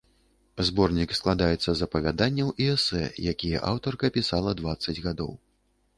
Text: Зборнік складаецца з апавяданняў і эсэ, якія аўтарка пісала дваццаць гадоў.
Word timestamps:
Зборнік 0.67 1.11
складаецца 1.17 1.69
з 1.81 1.87
апавяданняў 1.89 2.49
і 2.65 2.69
эсэ, 2.77 3.03
якія 3.35 3.57
аўтарка 3.73 4.05
пісала 4.19 4.59
дваццаць 4.63 5.01
гадоў. 5.09 5.31